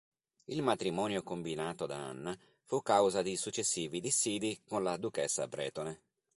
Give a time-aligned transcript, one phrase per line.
[0.45, 6.01] Il matrimonio combinato da Anna fu causa di successivi dissidi con la duchessa bretone.